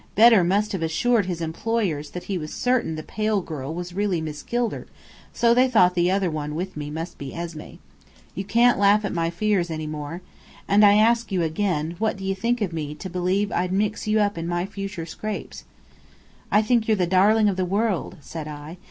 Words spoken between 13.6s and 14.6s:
mix you up in